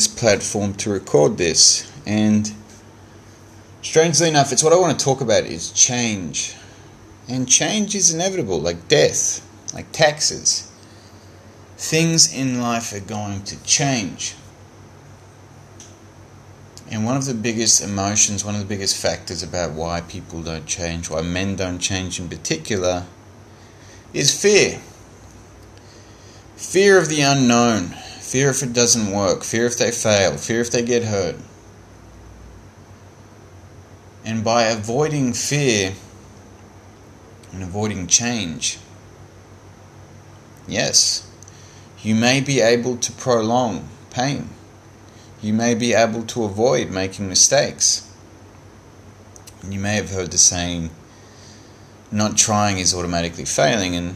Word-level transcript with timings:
this 0.00 0.08
platform 0.08 0.72
to 0.72 0.88
record 0.88 1.36
this. 1.36 1.92
And 2.06 2.50
strangely 3.82 4.28
enough, 4.28 4.50
it's 4.50 4.64
what 4.64 4.72
I 4.72 4.76
want 4.76 4.98
to 4.98 5.04
talk 5.04 5.20
about 5.20 5.44
is 5.44 5.72
change. 5.72 6.54
And 7.28 7.46
change 7.46 7.94
is 7.94 8.12
inevitable, 8.12 8.58
like 8.58 8.88
death, 8.88 9.46
like 9.74 9.92
taxes. 9.92 10.72
Things 11.76 12.32
in 12.32 12.62
life 12.62 12.94
are 12.94 13.00
going 13.00 13.42
to 13.44 13.62
change. 13.64 14.34
And 16.90 17.04
one 17.04 17.18
of 17.18 17.26
the 17.26 17.34
biggest 17.34 17.82
emotions, 17.82 18.42
one 18.42 18.54
of 18.54 18.60
the 18.62 18.66
biggest 18.66 18.96
factors 18.96 19.42
about 19.42 19.72
why 19.72 20.00
people 20.00 20.42
don't 20.42 20.64
change, 20.64 21.10
why 21.10 21.20
men 21.20 21.56
don't 21.56 21.78
change 21.78 22.18
in 22.18 22.30
particular, 22.30 23.04
is 24.14 24.30
fear. 24.42 24.80
Fear 26.56 26.98
of 26.98 27.08
the 27.08 27.20
unknown, 27.20 27.94
fear 28.30 28.48
if 28.48 28.62
it 28.62 28.72
doesn't 28.72 29.10
work, 29.10 29.42
fear 29.42 29.66
if 29.66 29.76
they 29.76 29.90
fail, 29.90 30.36
fear 30.36 30.60
if 30.60 30.70
they 30.70 30.82
get 30.82 31.02
hurt. 31.02 31.34
And 34.24 34.44
by 34.44 34.66
avoiding 34.66 35.32
fear 35.32 35.94
and 37.52 37.64
avoiding 37.64 38.06
change, 38.06 38.78
yes, 40.68 41.28
you 42.02 42.14
may 42.14 42.40
be 42.40 42.60
able 42.60 42.98
to 42.98 43.10
prolong 43.10 43.88
pain. 44.10 44.50
You 45.42 45.52
may 45.52 45.74
be 45.74 45.92
able 45.92 46.22
to 46.26 46.44
avoid 46.44 46.88
making 46.88 47.28
mistakes. 47.28 48.08
You 49.68 49.80
may 49.80 49.96
have 49.96 50.10
heard 50.10 50.30
the 50.30 50.38
saying, 50.38 50.90
not 52.12 52.36
trying 52.36 52.78
is 52.78 52.94
automatically 52.94 53.44
failing, 53.44 53.96
and 53.96 54.14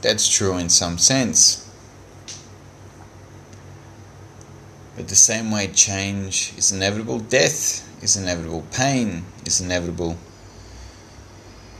that's 0.00 0.30
true 0.30 0.56
in 0.56 0.70
some 0.70 0.96
sense. 0.96 1.63
But 4.96 5.08
the 5.08 5.16
same 5.16 5.50
way 5.50 5.66
change 5.68 6.52
is 6.56 6.70
inevitable, 6.70 7.18
death 7.18 7.88
is 8.02 8.16
inevitable, 8.16 8.64
pain 8.70 9.24
is 9.44 9.60
inevitable. 9.60 10.16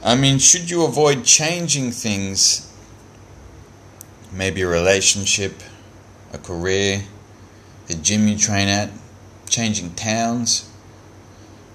I 0.02 0.16
mean, 0.16 0.38
should 0.38 0.68
you 0.68 0.84
avoid 0.84 1.24
changing 1.24 1.92
things? 1.92 2.70
Maybe 4.32 4.62
a 4.62 4.68
relationship, 4.68 5.62
a 6.32 6.38
career, 6.38 7.04
the 7.86 7.94
gym 7.94 8.26
you 8.26 8.36
train 8.36 8.68
at, 8.68 8.90
changing 9.48 9.94
towns, 9.94 10.68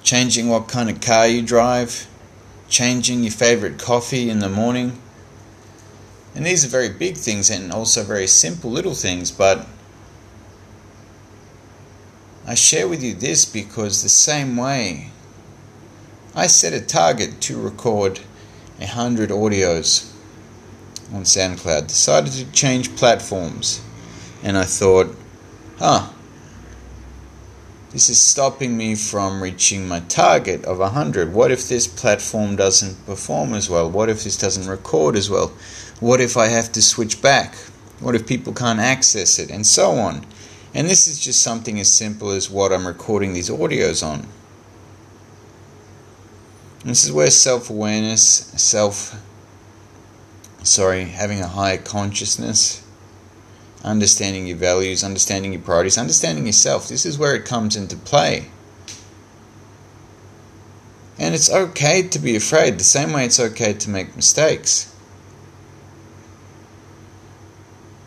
changing 0.03 0.49
what 0.49 0.67
kind 0.67 0.89
of 0.89 0.99
car 0.99 1.27
you 1.27 1.41
drive, 1.41 2.07
changing 2.67 3.23
your 3.23 3.31
favorite 3.31 3.79
coffee 3.79 4.29
in 4.29 4.39
the 4.39 4.49
morning. 4.49 5.01
And 6.35 6.45
these 6.45 6.65
are 6.65 6.67
very 6.67 6.89
big 6.89 7.15
things 7.15 7.49
and 7.49 7.71
also 7.71 8.03
very 8.03 8.27
simple 8.27 8.69
little 8.69 8.93
things, 8.93 9.31
but 9.31 9.65
I 12.49 12.55
share 12.55 12.87
with 12.87 13.03
you 13.03 13.13
this 13.13 13.45
because 13.45 14.01
the 14.01 14.09
same 14.09 14.57
way 14.57 15.11
I 16.33 16.47
set 16.47 16.73
a 16.73 16.81
target 16.81 17.41
to 17.41 17.61
record 17.61 18.21
a 18.81 18.87
hundred 18.87 19.29
audios 19.29 20.11
on 21.13 21.25
SoundCloud, 21.25 21.85
decided 21.85 22.33
to 22.33 22.51
change 22.51 22.95
platforms, 22.95 23.83
and 24.41 24.57
I 24.57 24.63
thought, 24.63 25.15
huh, 25.77 26.09
this 27.91 28.09
is 28.09 28.19
stopping 28.19 28.75
me 28.75 28.95
from 28.95 29.43
reaching 29.43 29.87
my 29.87 29.99
target 29.99 30.65
of 30.65 30.79
100. 30.79 31.31
What 31.31 31.51
if 31.51 31.69
this 31.69 31.85
platform 31.85 32.55
doesn't 32.55 33.05
perform 33.05 33.53
as 33.53 33.69
well? 33.69 33.91
What 33.91 34.09
if 34.09 34.23
this 34.23 34.37
doesn't 34.37 34.67
record 34.67 35.15
as 35.15 35.29
well? 35.29 35.53
What 35.99 36.19
if 36.19 36.35
I 36.35 36.47
have 36.47 36.71
to 36.71 36.81
switch 36.81 37.21
back? 37.21 37.53
What 37.99 38.15
if 38.15 38.25
people 38.25 38.53
can't 38.53 38.79
access 38.79 39.37
it? 39.37 39.51
And 39.51 39.67
so 39.67 39.91
on. 39.91 40.25
And 40.73 40.87
this 40.87 41.07
is 41.07 41.19
just 41.19 41.41
something 41.41 41.79
as 41.79 41.91
simple 41.91 42.29
as 42.29 42.49
what 42.49 42.71
I'm 42.71 42.85
recording 42.85 43.33
these 43.33 43.49
audios 43.49 44.05
on. 44.05 44.27
this 46.83 47.03
is 47.03 47.11
where 47.11 47.31
self 47.31 47.69
awareness, 47.69 48.21
self, 48.21 49.19
sorry, 50.63 51.05
having 51.05 51.41
a 51.41 51.47
higher 51.47 51.77
consciousness, 51.77 52.83
understanding 53.83 54.45
your 54.45 54.57
values, 54.57 55.03
understanding 55.03 55.53
your 55.53 55.61
priorities, 55.61 55.97
understanding 55.97 56.45
yourself, 56.45 56.87
this 56.87 57.05
is 57.05 57.17
where 57.17 57.35
it 57.35 57.45
comes 57.45 57.75
into 57.75 57.95
play. 57.95 58.49
And 61.17 61.35
it's 61.35 61.51
okay 61.51 62.03
to 62.03 62.19
be 62.19 62.35
afraid, 62.35 62.77
the 62.79 62.83
same 62.83 63.11
way 63.11 63.25
it's 63.25 63.39
okay 63.39 63.73
to 63.73 63.89
make 63.89 64.15
mistakes. 64.15 64.88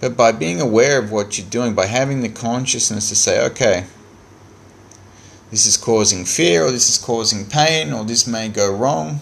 But 0.02 0.16
by 0.16 0.32
being 0.32 0.60
aware 0.60 0.98
of 0.98 1.12
what 1.12 1.38
you're 1.38 1.46
doing, 1.46 1.74
by 1.74 1.86
having 1.86 2.22
the 2.22 2.28
consciousness 2.28 3.08
to 3.10 3.14
say, 3.14 3.40
okay, 3.46 3.86
this 5.52 5.64
is 5.64 5.76
causing 5.76 6.24
fear, 6.24 6.64
or 6.64 6.72
this 6.72 6.88
is 6.88 6.98
causing 6.98 7.46
pain, 7.46 7.92
or 7.92 8.04
this 8.04 8.26
may 8.26 8.48
go 8.48 8.74
wrong, 8.74 9.20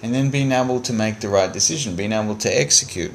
and 0.00 0.14
then 0.14 0.30
being 0.30 0.52
able 0.52 0.78
to 0.80 0.92
make 0.92 1.18
the 1.18 1.28
right 1.28 1.52
decision, 1.52 1.96
being 1.96 2.12
able 2.12 2.36
to 2.36 2.48
execute. 2.48 3.12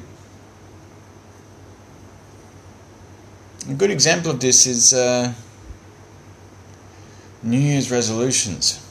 A 3.70 3.72
good 3.72 3.90
example 3.90 4.32
of 4.32 4.40
this 4.40 4.66
is 4.66 4.92
uh, 4.92 5.32
New 7.42 7.58
Year's 7.58 7.90
resolutions. 7.90 8.84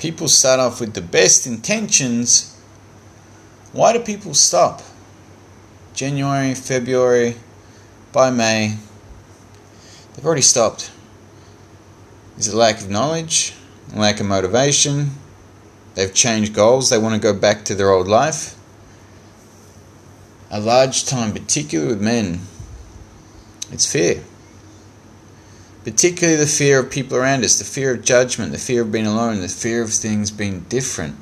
People 0.00 0.26
start 0.26 0.58
off 0.58 0.80
with 0.80 0.94
the 0.94 1.02
best 1.02 1.46
intentions 1.46 2.55
why 3.76 3.92
do 3.92 4.00
people 4.00 4.32
stop? 4.32 4.82
January, 5.92 6.54
February, 6.54 7.36
by 8.10 8.30
May, 8.30 8.76
they've 10.14 10.24
already 10.24 10.42
stopped. 10.42 10.90
Is 12.38 12.48
it 12.48 12.54
lack 12.54 12.80
of 12.80 12.88
knowledge, 12.88 13.52
lack 13.94 14.18
of 14.20 14.26
motivation? 14.26 15.10
They've 15.94 16.12
changed 16.12 16.54
goals, 16.54 16.88
they 16.88 16.98
want 16.98 17.14
to 17.14 17.20
go 17.20 17.38
back 17.38 17.64
to 17.66 17.74
their 17.74 17.90
old 17.90 18.08
life. 18.08 18.56
A 20.50 20.60
large 20.60 21.04
time, 21.04 21.32
particularly 21.32 21.92
with 21.92 22.02
men, 22.02 22.40
it's 23.70 23.90
fear. 23.90 24.22
Particularly 25.84 26.38
the 26.38 26.46
fear 26.46 26.80
of 26.80 26.90
people 26.90 27.16
around 27.16 27.44
us, 27.44 27.58
the 27.58 27.64
fear 27.64 27.94
of 27.94 28.02
judgment, 28.02 28.52
the 28.52 28.58
fear 28.58 28.82
of 28.82 28.92
being 28.92 29.06
alone, 29.06 29.40
the 29.40 29.48
fear 29.48 29.82
of 29.82 29.92
things 29.92 30.30
being 30.30 30.60
different. 30.60 31.16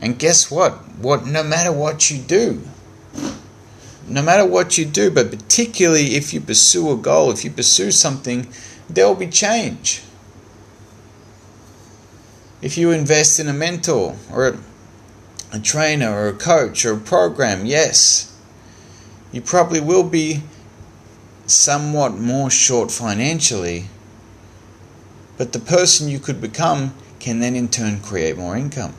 And 0.00 0.18
guess 0.18 0.50
what? 0.50 0.72
What 0.98 1.26
no 1.26 1.42
matter 1.42 1.72
what 1.72 2.10
you 2.10 2.18
do, 2.18 2.62
no 4.08 4.22
matter 4.22 4.44
what 4.44 4.78
you 4.78 4.84
do, 4.84 5.10
but 5.10 5.30
particularly 5.30 6.16
if 6.16 6.32
you 6.32 6.40
pursue 6.40 6.90
a 6.90 6.96
goal, 6.96 7.30
if 7.30 7.44
you 7.44 7.50
pursue 7.50 7.90
something, 7.90 8.48
there 8.88 9.06
will 9.06 9.14
be 9.14 9.28
change. 9.28 10.02
If 12.62 12.76
you 12.76 12.90
invest 12.90 13.38
in 13.40 13.48
a 13.48 13.52
mentor 13.52 14.16
or 14.32 14.48
a, 14.48 14.58
a 15.52 15.60
trainer 15.60 16.10
or 16.10 16.28
a 16.28 16.34
coach 16.34 16.84
or 16.84 16.94
a 16.94 16.98
program, 16.98 17.64
yes, 17.64 18.36
you 19.32 19.40
probably 19.40 19.80
will 19.80 20.02
be 20.02 20.42
somewhat 21.46 22.14
more 22.14 22.50
short 22.50 22.90
financially, 22.90 23.86
but 25.36 25.52
the 25.52 25.58
person 25.58 26.08
you 26.08 26.18
could 26.18 26.40
become 26.40 26.94
can 27.18 27.40
then 27.40 27.54
in 27.54 27.68
turn 27.68 28.00
create 28.00 28.36
more 28.36 28.56
income. 28.56 28.94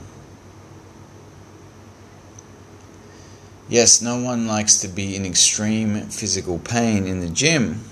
Yes, 3.71 4.01
no 4.01 4.17
one 4.17 4.47
likes 4.47 4.81
to 4.81 4.89
be 4.89 5.15
in 5.15 5.25
extreme 5.25 6.01
physical 6.07 6.59
pain 6.59 7.07
in 7.07 7.21
the 7.21 7.29
gym, 7.29 7.85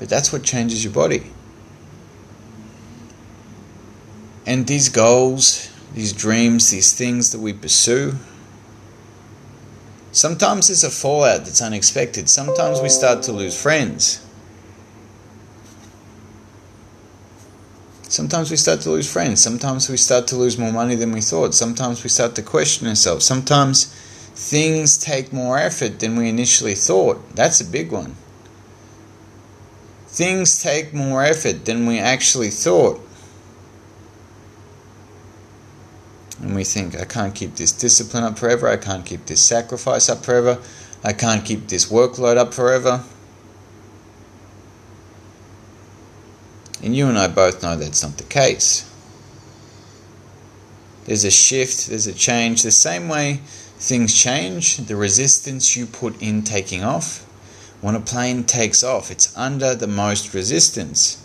but 0.00 0.08
that's 0.08 0.32
what 0.32 0.42
changes 0.42 0.82
your 0.82 0.92
body. 0.92 1.30
And 4.44 4.66
these 4.66 4.88
goals, 4.88 5.70
these 5.94 6.12
dreams, 6.12 6.70
these 6.70 6.92
things 6.92 7.30
that 7.30 7.38
we 7.38 7.52
pursue, 7.52 8.14
sometimes 10.10 10.66
there's 10.66 10.82
a 10.82 10.90
fallout 10.90 11.44
that's 11.44 11.62
unexpected. 11.62 12.28
Sometimes 12.28 12.80
we 12.80 12.88
start 12.88 13.22
to 13.22 13.32
lose 13.32 13.56
friends. 13.62 14.20
Sometimes 18.08 18.50
we 18.50 18.56
start 18.56 18.80
to 18.80 18.90
lose 18.90 19.10
friends. 19.10 19.40
Sometimes 19.40 19.88
we 19.88 19.96
start 19.96 20.26
to 20.26 20.36
lose 20.36 20.58
more 20.58 20.72
money 20.72 20.96
than 20.96 21.12
we 21.12 21.20
thought. 21.20 21.54
Sometimes 21.54 22.02
we 22.02 22.10
start 22.10 22.34
to 22.34 22.42
question 22.42 22.88
ourselves. 22.88 23.24
Sometimes 23.24 23.94
things 24.34 24.98
take 24.98 25.32
more 25.32 25.58
effort 25.58 26.00
than 26.00 26.16
we 26.16 26.28
initially 26.28 26.74
thought. 26.74 27.34
That's 27.34 27.60
a 27.60 27.64
big 27.64 27.92
one. 27.92 28.16
Things 30.08 30.62
take 30.62 30.92
more 30.92 31.24
effort 31.24 31.64
than 31.64 31.86
we 31.86 31.98
actually 31.98 32.50
thought. 32.50 33.00
And 36.40 36.54
we 36.54 36.64
think, 36.64 36.96
I 36.96 37.04
can't 37.04 37.34
keep 37.34 37.56
this 37.56 37.72
discipline 37.72 38.24
up 38.24 38.38
forever. 38.38 38.68
I 38.68 38.76
can't 38.76 39.06
keep 39.06 39.26
this 39.26 39.40
sacrifice 39.40 40.08
up 40.08 40.24
forever. 40.24 40.60
I 41.02 41.12
can't 41.12 41.44
keep 41.44 41.68
this 41.68 41.90
workload 41.90 42.36
up 42.36 42.52
forever. 42.52 43.02
And 46.82 46.94
you 46.94 47.08
and 47.08 47.18
I 47.18 47.28
both 47.28 47.62
know 47.62 47.76
that's 47.76 48.02
not 48.02 48.18
the 48.18 48.24
case. 48.24 48.90
There's 51.04 51.24
a 51.24 51.30
shift, 51.30 51.88
there's 51.88 52.06
a 52.06 52.14
change. 52.14 52.62
The 52.62 52.70
same 52.70 53.08
way 53.08 53.40
things 53.78 54.14
change, 54.14 54.78
the 54.78 54.96
resistance 54.96 55.76
you 55.76 55.86
put 55.86 56.20
in 56.22 56.42
taking 56.42 56.82
off, 56.82 57.24
when 57.80 57.94
a 57.94 58.00
plane 58.00 58.44
takes 58.44 58.82
off, 58.82 59.10
it's 59.10 59.36
under 59.36 59.74
the 59.74 59.86
most 59.86 60.32
resistance. 60.32 61.20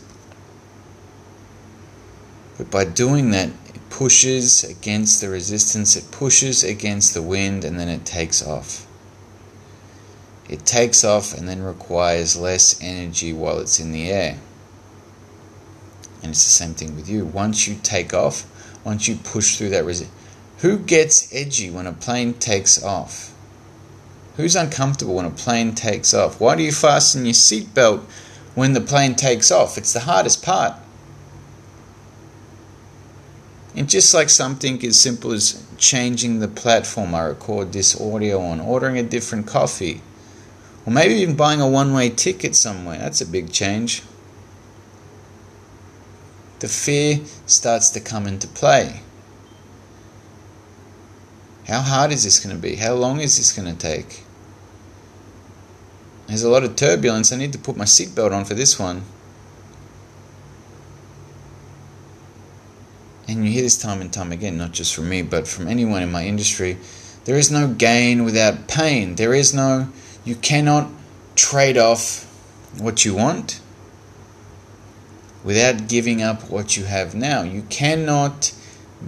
But 2.58 2.70
by 2.70 2.84
doing 2.84 3.32
that, 3.32 3.50
it 3.74 3.90
pushes 3.90 4.66
against 4.66 5.22
the 5.22 5.30
resistance, 5.30 5.96
it 5.96 6.12
pushes 6.12 6.62
against 6.62 7.14
the 7.14 7.22
wind, 7.22 7.64
and 7.64 7.80
then 7.80 7.88
it 7.88 8.04
takes 8.04 8.46
off. 8.46 8.86
It 10.50 10.66
takes 10.66 11.06
off 11.06 11.34
and 11.34 11.48
then 11.48 11.64
requires 11.64 12.36
less 12.36 12.78
energy 12.82 13.32
while 13.32 13.60
it's 13.60 13.80
in 13.80 13.94
the 13.94 14.10
air. 14.10 14.38
And 16.22 16.32
it's 16.32 16.44
the 16.44 16.50
same 16.50 16.74
thing 16.74 16.98
with 16.98 17.08
you. 17.08 17.24
Once 17.24 17.68
you 17.68 17.78
take 17.82 18.14
off, 18.14 18.46
once 18.84 19.08
you 19.08 19.16
push 19.16 19.58
through 19.58 19.70
that 19.70 19.86
resistance, 19.86 20.16
who 20.60 20.78
gets 20.78 21.34
edgy 21.34 21.70
when 21.70 21.88
a 21.88 21.94
plane 21.94 22.34
takes 22.34 22.84
off? 22.84 23.34
Who's 24.36 24.56
uncomfortable 24.56 25.16
when 25.16 25.26
a 25.26 25.32
plane 25.32 25.76
takes 25.76 26.14
off? 26.14 26.40
Why 26.40 26.56
do 26.56 26.64
you 26.64 26.72
fasten 26.72 27.26
your 27.26 27.34
seatbelt 27.34 28.02
when 28.56 28.74
the 28.74 28.82
plane 28.82 29.16
takes 29.16 29.52
off? 29.52 29.78
It's 29.78 29.94
the 29.94 30.02
hardest 30.02 30.44
part. 30.44 30.74
And 33.76 33.90
just 33.90 34.14
like 34.14 34.30
something 34.30 34.84
as 34.86 35.00
simple 35.00 35.32
as 35.32 35.66
changing 35.78 36.40
the 36.40 36.48
platform 36.48 37.16
I 37.16 37.22
record 37.22 37.72
this 37.72 38.00
audio 38.00 38.42
on, 38.42 38.60
ordering 38.60 38.98
a 38.98 39.04
different 39.04 39.48
coffee, 39.48 40.02
or 40.86 40.92
maybe 40.92 41.16
even 41.16 41.36
buying 41.36 41.62
a 41.62 41.68
one 41.68 41.94
way 41.94 42.10
ticket 42.10 42.56
somewhere, 42.56 42.98
that's 42.98 43.22
a 43.22 43.26
big 43.26 43.52
change. 43.52 44.04
The 46.60 46.68
fear 46.68 47.22
starts 47.46 47.90
to 47.92 48.02
come 48.02 48.28
into 48.28 48.48
play. 48.48 49.02
How 51.68 51.82
hard 51.82 52.12
is 52.12 52.24
this 52.24 52.44
going 52.44 52.56
to 52.56 52.62
be? 52.62 52.76
How 52.76 52.94
long 52.94 53.22
is 53.22 53.38
this 53.38 53.54
going 53.54 53.74
to 53.74 53.80
take? 53.80 54.24
There's 56.28 56.44
a 56.44 56.50
lot 56.50 56.64
of 56.64 56.76
turbulence. 56.76 57.32
I 57.32 57.38
need 57.38 57.54
to 57.54 57.60
put 57.60 57.78
my 57.78 57.86
seatbelt 57.86 58.34
on 58.34 58.44
for 58.44 58.56
this 58.56 58.78
one. 58.78 59.04
And 63.28 63.46
you 63.46 63.52
hear 63.52 63.62
this 63.62 63.80
time 63.80 64.02
and 64.02 64.12
time 64.12 64.32
again, 64.32 64.58
not 64.58 64.72
just 64.72 64.94
from 64.94 65.08
me, 65.08 65.22
but 65.22 65.48
from 65.48 65.68
anyone 65.68 66.02
in 66.02 66.12
my 66.12 66.26
industry. 66.26 66.78
There 67.26 67.38
is 67.38 67.52
no 67.52 67.68
gain 67.68 68.26
without 68.26 68.68
pain. 68.68 69.16
There 69.16 69.34
is 69.34 69.54
no, 69.54 69.90
you 70.26 70.36
cannot 70.36 70.90
trade 71.36 71.78
off 71.78 72.26
what 72.78 73.06
you 73.06 73.16
want 73.16 73.62
without 75.44 75.88
giving 75.88 76.22
up 76.22 76.50
what 76.50 76.76
you 76.76 76.86
have 76.86 77.16
now. 77.16 77.44
You 77.44 77.64
cannot 77.70 78.54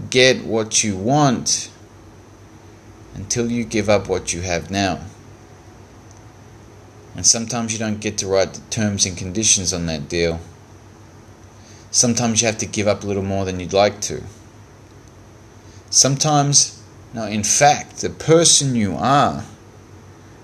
get 0.10 0.44
what 0.46 0.84
you 0.84 0.96
want 0.96 1.70
until 3.16 3.52
you 3.52 3.64
give 3.64 3.90
up 3.90 4.08
what 4.08 4.34
you 4.34 4.42
have 4.42 4.72
now. 4.72 5.02
And 7.16 7.26
sometimes 7.26 7.74
you 7.74 7.80
don't 7.80 8.00
get 8.00 8.18
to 8.20 8.28
write 8.28 8.54
the 8.54 8.62
terms 8.70 9.06
and 9.06 9.18
conditions 9.18 9.74
on 9.74 9.86
that 9.88 10.08
deal. 10.08 10.40
Sometimes 11.92 12.42
you 12.42 12.46
have 12.48 12.58
to 12.60 12.66
give 12.66 12.88
up 12.88 13.04
a 13.04 13.08
little 13.08 13.24
more 13.24 13.44
than 13.44 13.60
you'd 13.60 13.74
like 13.74 14.00
to. 14.02 14.24
Sometimes, 15.90 16.82
no, 17.14 17.26
in 17.26 17.44
fact, 17.44 17.98
the 17.98 18.10
person 18.10 18.76
you 18.76 18.96
are 18.96 19.44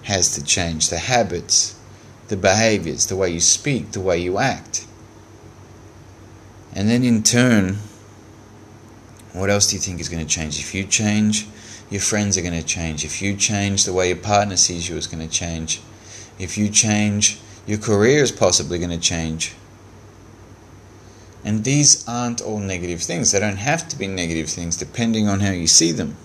has 0.04 0.36
to 0.36 0.44
change. 0.44 0.90
The 0.90 0.98
habits, 0.98 1.80
the 2.28 2.36
behaviors, 2.36 3.06
the 3.06 3.16
way 3.16 3.30
you 3.30 3.40
speak, 3.40 3.94
the 3.94 4.02
way 4.02 4.20
you 4.20 4.38
act. 4.38 4.87
And 6.78 6.88
then 6.88 7.04
in 7.04 7.24
turn, 7.24 7.80
what 9.34 9.50
else 9.50 9.66
do 9.66 9.76
you 9.76 9.82
think 9.82 10.00
is 10.00 10.10
going 10.10 10.24
to 10.24 10.32
change? 10.32 10.60
If 10.60 10.76
you 10.76 10.84
change, 10.84 11.48
your 11.90 12.02
friends 12.02 12.38
are 12.38 12.44
going 12.44 12.54
to 12.54 12.62
change. 12.62 13.04
If 13.04 13.20
you 13.20 13.36
change, 13.36 13.86
the 13.86 13.94
way 13.94 14.10
your 14.10 14.18
partner 14.18 14.58
sees 14.58 14.88
you 14.88 14.96
is 14.96 15.08
going 15.08 15.28
to 15.28 15.34
change. 15.34 15.82
If 16.38 16.56
you 16.56 16.70
change, 16.70 17.40
your 17.66 17.80
career 17.80 18.22
is 18.22 18.32
possibly 18.32 18.78
going 18.78 18.92
to 18.92 19.00
change. 19.00 19.56
And 21.44 21.64
these 21.64 22.08
aren't 22.08 22.42
all 22.42 22.60
negative 22.60 23.02
things. 23.02 23.32
They 23.32 23.40
don't 23.40 23.58
have 23.58 23.90
to 23.90 23.98
be 23.98 24.06
negative 24.06 24.48
things 24.48 24.78
depending 24.78 25.28
on 25.28 25.40
how 25.40 25.54
you 25.54 25.66
see 25.66 25.92
them. 25.92 26.16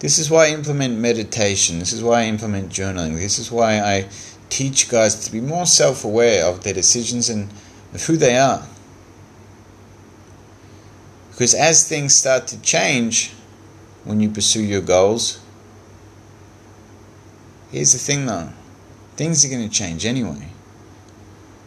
This 0.00 0.18
is 0.18 0.30
why 0.30 0.48
I 0.48 0.50
implement 0.50 0.98
meditation. 0.98 1.78
This 1.78 1.94
is 1.94 2.02
why 2.02 2.22
I 2.22 2.24
implement 2.24 2.70
journaling. 2.70 3.16
This 3.16 3.38
is 3.38 3.50
why 3.50 3.80
I 3.80 4.08
teach 4.52 4.90
guys 4.90 5.14
to 5.24 5.32
be 5.32 5.40
more 5.40 5.64
self 5.64 6.04
aware 6.04 6.44
of 6.44 6.62
their 6.62 6.74
decisions 6.74 7.30
and 7.30 7.48
of 7.94 8.04
who 8.04 8.16
they 8.16 8.36
are. 8.36 8.66
Because 11.30 11.54
as 11.54 11.88
things 11.88 12.14
start 12.14 12.46
to 12.48 12.60
change 12.60 13.32
when 14.04 14.20
you 14.20 14.28
pursue 14.28 14.62
your 14.62 14.82
goals, 14.82 15.40
here's 17.70 17.92
the 17.92 17.98
thing 17.98 18.26
though 18.26 18.50
things 19.16 19.44
are 19.44 19.48
going 19.48 19.68
to 19.68 19.74
change 19.74 20.04
anyway. 20.04 20.48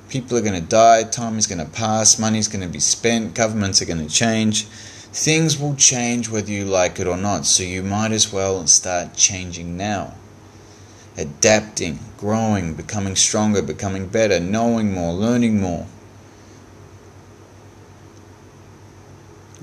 People 0.09 0.37
are 0.37 0.41
going 0.41 0.61
to 0.61 0.67
die, 0.67 1.03
time 1.03 1.37
is 1.37 1.47
going 1.47 1.65
to 1.65 1.71
pass, 1.71 2.19
money 2.19 2.37
is 2.37 2.47
going 2.47 2.61
to 2.61 2.71
be 2.71 2.79
spent, 2.79 3.33
governments 3.33 3.81
are 3.81 3.85
going 3.85 4.05
to 4.05 4.13
change. 4.13 4.65
Things 4.65 5.57
will 5.57 5.75
change 5.75 6.29
whether 6.29 6.51
you 6.51 6.65
like 6.65 6.99
it 6.99 7.07
or 7.07 7.17
not, 7.17 7.45
so 7.45 7.63
you 7.63 7.81
might 7.81 8.11
as 8.11 8.31
well 8.31 8.67
start 8.67 9.15
changing 9.15 9.77
now. 9.77 10.13
Adapting, 11.17 11.99
growing, 12.17 12.73
becoming 12.73 13.15
stronger, 13.15 13.61
becoming 13.61 14.07
better, 14.07 14.39
knowing 14.39 14.93
more, 14.93 15.13
learning 15.13 15.61
more. 15.61 15.87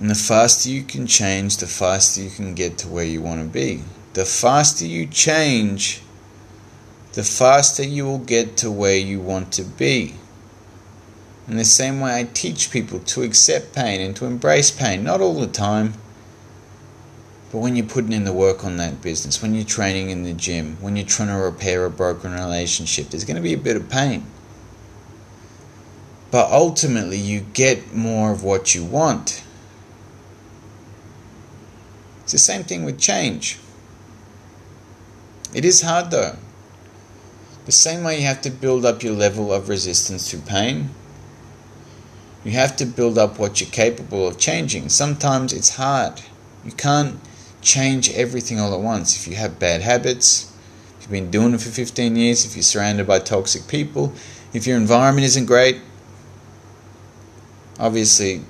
And 0.00 0.10
the 0.10 0.14
faster 0.14 0.68
you 0.68 0.82
can 0.82 1.06
change, 1.06 1.58
the 1.58 1.66
faster 1.66 2.22
you 2.22 2.30
can 2.30 2.54
get 2.54 2.78
to 2.78 2.88
where 2.88 3.04
you 3.04 3.20
want 3.20 3.40
to 3.40 3.48
be. 3.48 3.84
The 4.14 4.24
faster 4.24 4.84
you 4.84 5.06
change, 5.06 6.02
the 7.12 7.22
faster 7.22 7.84
you 7.84 8.04
will 8.04 8.18
get 8.18 8.56
to 8.58 8.70
where 8.70 8.96
you 8.96 9.20
want 9.20 9.52
to 9.52 9.62
be. 9.62 10.14
In 11.46 11.56
the 11.56 11.64
same 11.64 12.00
way, 12.00 12.18
I 12.18 12.24
teach 12.24 12.70
people 12.70 13.00
to 13.00 13.22
accept 13.22 13.74
pain 13.74 14.00
and 14.00 14.16
to 14.16 14.24
embrace 14.24 14.70
pain, 14.70 15.04
not 15.04 15.20
all 15.20 15.38
the 15.38 15.46
time, 15.46 15.94
but 17.52 17.58
when 17.58 17.76
you're 17.76 17.84
putting 17.84 18.12
in 18.12 18.24
the 18.24 18.32
work 18.32 18.64
on 18.64 18.78
that 18.78 19.02
business, 19.02 19.42
when 19.42 19.54
you're 19.54 19.62
training 19.64 20.08
in 20.08 20.22
the 20.22 20.32
gym, 20.32 20.78
when 20.80 20.96
you're 20.96 21.04
trying 21.04 21.28
to 21.28 21.34
repair 21.34 21.84
a 21.84 21.90
broken 21.90 22.32
relationship, 22.32 23.10
there's 23.10 23.26
going 23.26 23.36
to 23.36 23.42
be 23.42 23.52
a 23.52 23.58
bit 23.58 23.76
of 23.76 23.90
pain. 23.90 24.24
But 26.30 26.50
ultimately, 26.50 27.18
you 27.18 27.40
get 27.40 27.92
more 27.92 28.32
of 28.32 28.42
what 28.42 28.74
you 28.74 28.82
want. 28.82 29.44
It's 32.22 32.32
the 32.32 32.38
same 32.38 32.64
thing 32.64 32.84
with 32.84 32.98
change. 32.98 33.58
It 35.52 35.66
is 35.66 35.82
hard 35.82 36.10
though. 36.10 36.36
The 37.66 37.72
same 37.72 38.02
way 38.02 38.18
you 38.18 38.26
have 38.26 38.40
to 38.42 38.50
build 38.50 38.86
up 38.86 39.02
your 39.02 39.12
level 39.12 39.52
of 39.52 39.68
resistance 39.68 40.30
to 40.30 40.38
pain, 40.38 40.88
you 42.44 42.52
have 42.52 42.76
to 42.76 42.86
build 42.86 43.18
up 43.18 43.38
what 43.38 43.60
you're 43.60 43.68
capable 43.68 44.26
of 44.26 44.38
changing. 44.38 44.88
Sometimes 44.88 45.52
it's 45.52 45.76
hard. 45.76 46.22
You 46.64 46.72
can't 46.72 47.20
change 47.62 48.10
everything 48.10 48.60
all 48.60 48.74
at 48.74 48.80
once. 48.80 49.16
If 49.16 49.26
you 49.26 49.36
have 49.36 49.58
bad 49.58 49.80
habits, 49.80 50.52
if 50.98 51.04
you've 51.04 51.12
been 51.12 51.30
doing 51.30 51.54
it 51.54 51.60
for 51.60 51.70
15 51.70 52.16
years, 52.16 52.44
if 52.44 52.54
you're 52.54 52.62
surrounded 52.62 53.06
by 53.06 53.20
toxic 53.20 53.66
people, 53.68 54.12
if 54.52 54.66
your 54.66 54.76
environment 54.76 55.24
isn't 55.24 55.46
great, 55.46 55.80
obviously 57.78 58.42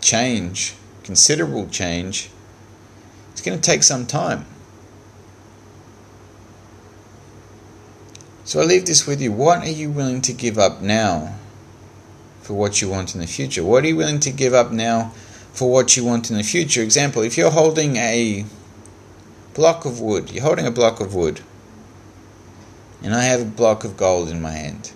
change, 0.00 0.74
considerable 1.02 1.66
change, 1.68 2.30
it's 3.32 3.40
going 3.40 3.58
to 3.58 3.62
take 3.62 3.82
some 3.82 4.06
time. 4.06 4.44
So 8.44 8.60
I 8.60 8.64
leave 8.64 8.86
this 8.86 9.06
with 9.06 9.20
you. 9.22 9.32
What 9.32 9.60
are 9.60 9.70
you 9.70 9.90
willing 9.90 10.20
to 10.22 10.32
give 10.32 10.58
up 10.58 10.82
now 10.82 11.36
for 12.42 12.54
what 12.54 12.82
you 12.82 12.88
want 12.88 13.14
in 13.14 13.20
the 13.20 13.26
future? 13.26 13.64
What 13.64 13.84
are 13.84 13.88
you 13.88 13.96
willing 13.96 14.20
to 14.20 14.30
give 14.30 14.52
up 14.52 14.72
now 14.72 15.12
for 15.52 15.70
what 15.70 15.96
you 15.96 16.04
want 16.04 16.30
in 16.30 16.36
the 16.36 16.42
future? 16.42 16.82
Example, 16.82 17.22
if 17.22 17.36
you're 17.36 17.50
holding 17.50 17.96
a 17.96 18.44
block 19.54 19.84
of 19.84 20.00
wood, 20.00 20.30
you're 20.30 20.44
holding 20.44 20.66
a 20.66 20.70
block 20.70 21.00
of 21.00 21.14
wood, 21.14 21.40
and 23.02 23.14
I 23.14 23.22
have 23.22 23.42
a 23.42 23.44
block 23.44 23.84
of 23.84 23.96
gold 23.96 24.28
in 24.28 24.40
my 24.40 24.52
hand. 24.52 24.92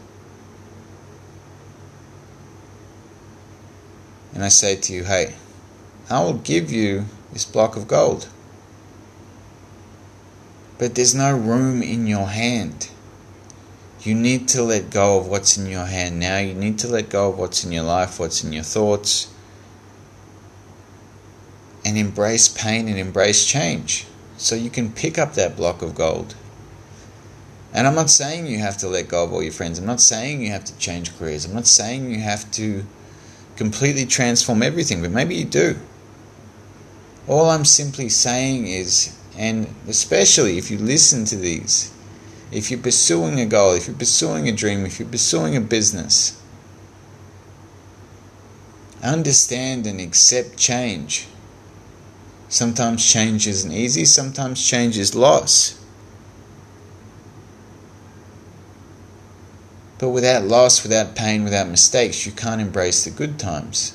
And 4.35 4.45
I 4.45 4.49
say 4.49 4.77
to 4.77 4.93
you, 4.93 5.05
hey, 5.05 5.35
I 6.11 6.23
will 6.23 6.35
give 6.35 6.71
you 6.71 7.07
this 7.33 7.45
block 7.45 7.77
of 7.77 7.89
gold. 7.89 8.29
But 10.79 10.95
there's 10.95 11.15
no 11.15 11.35
room 11.35 11.83
in 11.83 12.07
your 12.07 12.29
hand. 12.29 12.91
You 14.03 14.15
need 14.15 14.47
to 14.49 14.63
let 14.63 14.91
go 14.91 15.19
of 15.19 15.27
what's 15.27 15.57
in 15.57 15.67
your 15.67 15.87
hand 15.87 16.21
now. 16.21 16.39
You 16.39 16.55
need 16.55 16.79
to 16.81 16.87
let 16.89 17.09
go 17.09 17.31
of 17.31 17.39
what's 17.39 17.65
in 17.65 17.73
your 17.73 17.85
life, 17.85 18.21
what's 18.21 18.45
in 18.45 18.53
your 18.53 18.63
thoughts, 18.63 19.33
and 21.87 21.97
embrace 21.97 22.49
pain 22.49 22.89
and 22.89 22.99
embrace 22.99 23.47
change 23.47 24.07
so 24.37 24.57
you 24.57 24.71
can 24.71 24.91
pick 24.91 25.19
up 25.19 25.35
that 25.35 25.57
block 25.57 25.83
of 25.83 25.95
gold. 25.95 26.35
And 27.73 27.87
I'm 27.87 27.95
not 27.95 28.11
saying 28.11 28.49
you 28.49 28.59
have 28.59 28.77
to 28.79 28.89
let 28.89 29.07
go 29.07 29.23
of 29.23 29.33
all 29.33 29.43
your 29.43 29.53
friends. 29.53 29.79
I'm 29.79 29.87
not 29.87 30.01
saying 30.01 30.43
you 30.43 30.51
have 30.51 30.65
to 30.65 30.77
change 30.79 31.17
careers. 31.17 31.45
I'm 31.45 31.55
not 31.55 31.69
saying 31.69 32.11
you 32.11 32.19
have 32.19 32.51
to 32.53 32.85
completely 33.55 34.05
transform 34.05 34.65
everything, 34.65 35.01
but 35.01 35.13
maybe 35.13 35.37
you 35.37 35.45
do. 35.45 35.77
All 37.29 37.51
I'm 37.51 37.65
simply 37.65 38.09
saying 38.09 38.67
is 38.67 39.17
And 39.37 39.69
especially 39.87 40.57
if 40.57 40.71
you 40.71 40.79
listen 40.79 41.25
to 41.27 41.37
these, 41.37 41.93
if 42.51 42.71
you're 42.71 42.81
pursuing 42.81 43.39
a 43.41 43.47
goal, 43.47 43.75
if 43.75 43.87
you're 43.87 43.97
pursuing 43.97 44.49
a 44.49 44.53
dream, 44.53 44.87
if 44.87 44.99
you're 44.99 45.09
pursuing 45.09 45.57
a 45.57 45.61
business, 45.61 46.41
understand 49.03 49.87
and 49.87 50.01
accept 50.01 50.57
change. 50.57 51.27
Sometimes 52.57 53.05
change 53.05 53.47
isn't 53.47 53.71
easy, 53.71 54.07
sometimes 54.07 54.67
change 54.67 54.97
is 54.97 55.15
loss. 55.15 55.79
But 59.99 60.09
without 60.09 60.45
loss, 60.45 60.83
without 60.83 61.15
pain, 61.15 61.45
without 61.45 61.69
mistakes, 61.69 62.25
you 62.25 62.33
can't 62.33 62.63
embrace 62.63 63.05
the 63.05 63.11
good 63.11 63.39
times. 63.39 63.93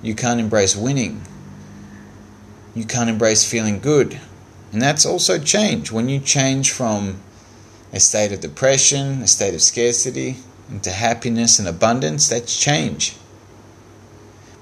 You 0.00 0.14
can't 0.14 0.40
embrace 0.40 0.74
winning. 0.74 1.26
You 2.74 2.86
can't 2.86 3.10
embrace 3.10 3.44
feeling 3.44 3.80
good. 3.80 4.18
And 4.72 4.80
that's 4.80 5.04
also 5.04 5.38
change. 5.38 5.92
When 5.92 6.08
you 6.08 6.20
change 6.20 6.72
from 6.72 7.20
a 7.92 8.00
state 8.00 8.32
of 8.32 8.40
depression, 8.40 9.20
a 9.20 9.26
state 9.26 9.52
of 9.52 9.60
scarcity, 9.60 10.36
into 10.70 10.90
happiness 10.90 11.58
and 11.58 11.68
abundance, 11.68 12.30
that's 12.30 12.58
change. 12.58 13.14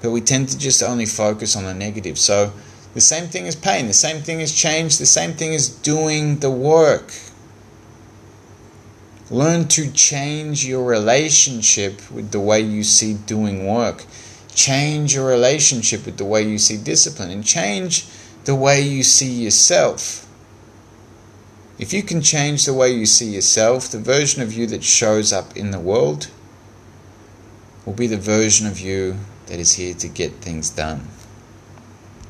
But 0.01 0.11
we 0.11 0.21
tend 0.21 0.49
to 0.49 0.57
just 0.57 0.83
only 0.83 1.05
focus 1.05 1.55
on 1.55 1.63
the 1.63 1.73
negative. 1.73 2.17
So 2.17 2.53
the 2.93 3.01
same 3.01 3.27
thing 3.27 3.47
as 3.47 3.55
pain, 3.55 3.87
the 3.87 3.93
same 3.93 4.21
thing 4.21 4.41
as 4.41 4.53
change, 4.53 4.97
the 4.97 5.05
same 5.05 5.33
thing 5.33 5.53
as 5.53 5.67
doing 5.67 6.39
the 6.39 6.49
work. 6.49 7.13
Learn 9.29 9.67
to 9.69 9.91
change 9.91 10.65
your 10.65 10.85
relationship 10.85 12.09
with 12.11 12.31
the 12.31 12.39
way 12.39 12.61
you 12.61 12.83
see 12.83 13.15
doing 13.15 13.67
work. 13.67 14.05
Change 14.53 15.15
your 15.15 15.27
relationship 15.27 16.05
with 16.05 16.17
the 16.17 16.25
way 16.25 16.43
you 16.43 16.57
see 16.57 16.77
discipline 16.77 17.31
and 17.31 17.43
change 17.43 18.05
the 18.45 18.55
way 18.55 18.79
you 18.81 19.03
see 19.03 19.43
yourself. 19.43 20.25
If 21.77 21.91
you 21.91 22.03
can 22.03 22.21
change 22.21 22.65
the 22.65 22.73
way 22.73 22.93
you 22.93 23.05
see 23.05 23.25
yourself, 23.25 23.89
the 23.89 23.99
version 23.99 24.41
of 24.41 24.53
you 24.53 24.67
that 24.67 24.83
shows 24.83 25.33
up 25.33 25.57
in 25.57 25.71
the 25.71 25.79
world 25.79 26.29
will 27.85 27.93
be 27.93 28.07
the 28.07 28.17
version 28.17 28.65
of 28.67 28.79
you 28.79 29.17
that 29.47 29.59
is 29.59 29.73
here 29.73 29.93
to 29.93 30.07
get 30.07 30.31
things 30.33 30.69
done. 30.69 31.01